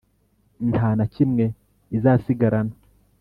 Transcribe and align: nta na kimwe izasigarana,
nta 0.71 0.87
na 0.97 1.05
kimwe 1.13 1.45
izasigarana, 1.97 2.75